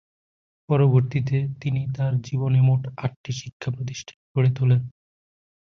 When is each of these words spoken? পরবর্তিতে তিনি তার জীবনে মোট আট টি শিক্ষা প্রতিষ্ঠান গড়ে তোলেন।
পরবর্তিতে 0.69 1.37
তিনি 1.61 1.81
তার 1.95 2.13
জীবনে 2.21 2.59
মোট 2.61 2.81
আট 2.97 3.13
টি 3.23 3.31
শিক্ষা 3.31 3.69
প্রতিষ্ঠান 3.71 4.17
গড়ে 4.33 4.51
তোলেন। 4.57 4.81